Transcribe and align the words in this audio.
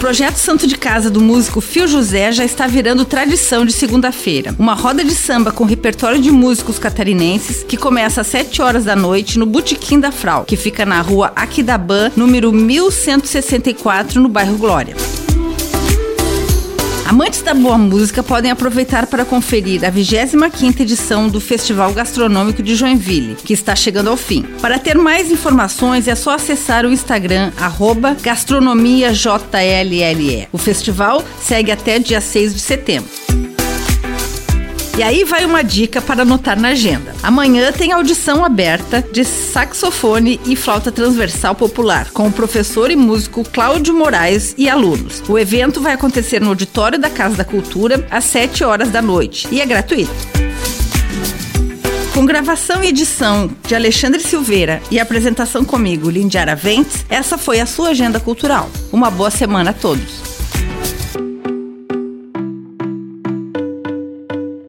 projeto 0.00 0.36
Santo 0.36 0.66
de 0.66 0.78
Casa 0.78 1.10
do 1.10 1.20
músico 1.20 1.60
Fio 1.60 1.86
José 1.86 2.32
já 2.32 2.42
está 2.42 2.66
virando 2.66 3.04
tradição 3.04 3.66
de 3.66 3.72
segunda-feira. 3.72 4.54
Uma 4.58 4.72
roda 4.72 5.04
de 5.04 5.14
samba 5.14 5.52
com 5.52 5.62
repertório 5.62 6.18
de 6.18 6.30
músicos 6.30 6.78
catarinenses 6.78 7.62
que 7.62 7.76
começa 7.76 8.22
às 8.22 8.26
7 8.28 8.62
horas 8.62 8.84
da 8.86 8.96
noite 8.96 9.38
no 9.38 9.44
Botequim 9.44 10.00
da 10.00 10.10
Frau, 10.10 10.46
que 10.46 10.56
fica 10.56 10.86
na 10.86 11.02
rua 11.02 11.30
Aquidabã, 11.36 12.10
número 12.16 12.50
1164, 12.50 14.18
no 14.22 14.30
bairro 14.30 14.56
Glória. 14.56 14.96
Amantes 17.10 17.42
da 17.42 17.52
boa 17.52 17.76
música 17.76 18.22
podem 18.22 18.52
aproveitar 18.52 19.08
para 19.08 19.24
conferir 19.24 19.84
a 19.84 19.90
25ª 19.90 20.82
edição 20.82 21.28
do 21.28 21.40
Festival 21.40 21.92
Gastronômico 21.92 22.62
de 22.62 22.76
Joinville, 22.76 23.34
que 23.34 23.52
está 23.52 23.74
chegando 23.74 24.10
ao 24.10 24.16
fim. 24.16 24.42
Para 24.62 24.78
ter 24.78 24.96
mais 24.96 25.28
informações 25.28 26.06
é 26.06 26.14
só 26.14 26.36
acessar 26.36 26.86
o 26.86 26.92
Instagram 26.92 27.50
gastronomiajlle. 28.22 30.46
O 30.52 30.58
festival 30.58 31.24
segue 31.42 31.72
até 31.72 31.98
dia 31.98 32.20
6 32.20 32.54
de 32.54 32.60
setembro. 32.60 33.10
E 34.98 35.02
aí 35.02 35.24
vai 35.24 35.44
uma 35.44 35.62
dica 35.62 36.00
para 36.02 36.22
anotar 36.22 36.60
na 36.60 36.68
agenda. 36.68 37.14
Amanhã 37.22 37.72
tem 37.72 37.92
audição 37.92 38.44
aberta 38.44 39.02
de 39.12 39.24
saxofone 39.24 40.40
e 40.44 40.54
flauta 40.54 40.92
transversal 40.92 41.54
popular 41.54 42.10
com 42.10 42.26
o 42.26 42.32
professor 42.32 42.90
e 42.90 42.96
músico 42.96 43.44
Cláudio 43.44 43.94
Moraes 43.94 44.54
e 44.58 44.68
alunos. 44.68 45.22
O 45.28 45.38
evento 45.38 45.80
vai 45.80 45.94
acontecer 45.94 46.40
no 46.40 46.48
auditório 46.48 46.98
da 46.98 47.08
Casa 47.08 47.36
da 47.36 47.44
Cultura 47.44 48.06
às 48.10 48.24
7 48.24 48.64
horas 48.64 48.90
da 48.90 49.00
noite 49.00 49.48
e 49.50 49.60
é 49.60 49.66
gratuito. 49.66 50.12
Com 52.12 52.26
gravação 52.26 52.82
e 52.84 52.88
edição 52.88 53.48
de 53.66 53.74
Alexandre 53.74 54.20
Silveira 54.20 54.82
e 54.90 54.98
apresentação 54.98 55.64
comigo, 55.64 56.10
Lindy 56.10 56.36
Araventes, 56.36 57.06
essa 57.08 57.38
foi 57.38 57.60
a 57.60 57.66
sua 57.66 57.90
agenda 57.90 58.20
cultural. 58.20 58.68
Uma 58.92 59.10
boa 59.10 59.30
semana 59.30 59.70
a 59.70 59.72
todos. 59.72 60.20